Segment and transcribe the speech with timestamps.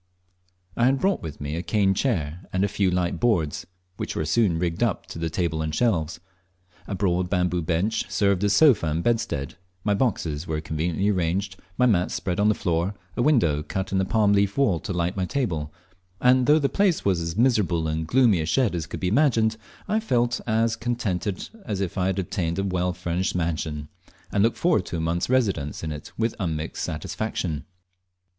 [0.75, 3.67] I had brought with me a cane chair, and a few light boards,
[3.97, 6.19] which were soon rigged up into a table and shelves.
[6.87, 11.85] A broad bamboo bench served as sofa and bedstead, my boxes were conveniently arranged, my
[11.85, 15.15] mats spread on the floor, a window cut in the palm leaf wall to light
[15.15, 15.71] my table,
[16.19, 19.55] and though the place was as miserable and gloomy a shed as could be imagined,
[19.87, 23.87] I felt as contented as if I had obtained a well furnished mansion,
[24.31, 27.65] and looked forward to a month's residence in it with unmixed satisfaction.